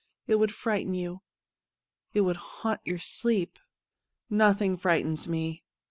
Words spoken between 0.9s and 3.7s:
you; it would haunt your sleep.''